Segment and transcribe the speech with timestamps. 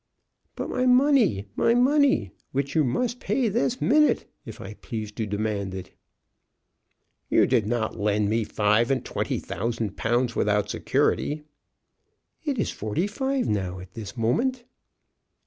[0.55, 5.27] "But my money my money, which you must pay this minute, if I please to
[5.27, 5.91] demand it."
[7.29, 11.43] "You did not lend me five and twenty thousand pounds without security."
[12.43, 14.63] "It is forty five now, at this moment."